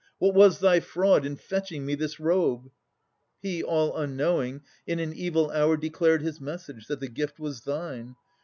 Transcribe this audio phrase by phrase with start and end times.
[0.17, 2.71] What was thy fraud in fetching me this robe?'
[3.39, 8.15] He, all unknowing, in an evil hour Declared his message, that the gift was thine.